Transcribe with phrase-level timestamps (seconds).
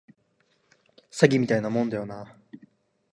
[1.11, 2.35] 詐欺みたいなもんだよな